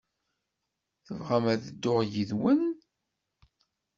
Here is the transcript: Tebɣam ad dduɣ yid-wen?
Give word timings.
Tebɣam 1.05 1.45
ad 1.53 1.59
dduɣ 1.67 1.99
yid-wen? 2.11 2.61